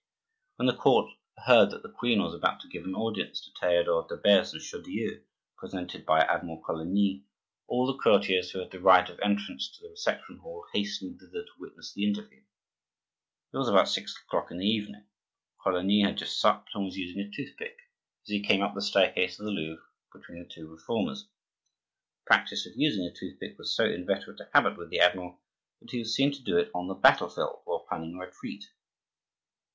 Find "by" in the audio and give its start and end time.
6.07-6.21